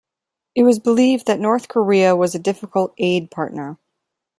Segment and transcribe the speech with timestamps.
[0.55, 3.77] It was believed that North Korea was a difficult aid partner.